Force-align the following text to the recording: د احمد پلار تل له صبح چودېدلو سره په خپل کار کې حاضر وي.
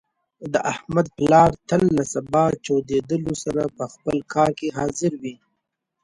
د 0.53 0.55
احمد 0.71 1.07
پلار 1.17 1.51
تل 1.69 1.83
له 1.97 2.03
صبح 2.13 2.47
چودېدلو 2.65 3.33
سره 3.43 3.63
په 3.77 3.83
خپل 3.93 4.17
کار 4.33 4.51
کې 4.59 4.69
حاضر 4.77 5.11
وي. 5.21 5.35